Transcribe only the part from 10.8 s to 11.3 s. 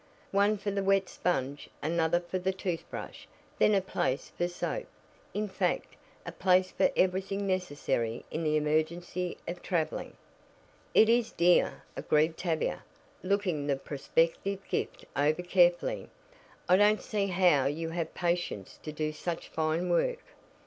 "It